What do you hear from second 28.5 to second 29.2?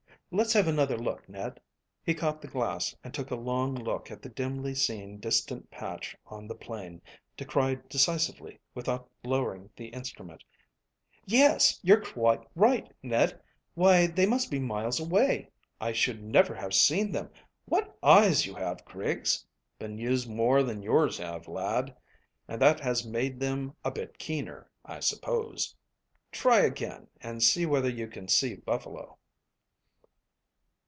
buffalo."